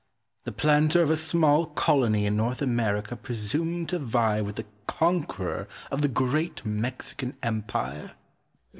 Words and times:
The 0.45 0.51
planter 0.51 1.03
of 1.03 1.11
a 1.11 1.15
small 1.15 1.67
colony 1.67 2.25
in 2.25 2.35
North 2.35 2.59
America 2.63 3.15
presume 3.15 3.85
to 3.85 3.99
vie 3.99 4.41
with 4.41 4.55
the 4.55 4.65
conqueror 4.87 5.67
of 5.91 6.01
the 6.01 6.07
great 6.07 6.65
Mexican 6.65 7.35
Empire? 7.43 8.13